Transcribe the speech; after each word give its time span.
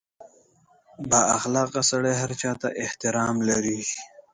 •بااخلاقه 1.09 1.81
سړی 1.91 2.13
هر 2.21 2.31
چا 2.41 2.51
ته 2.61 2.67
احترام 2.83 3.35
لري. 3.49 3.79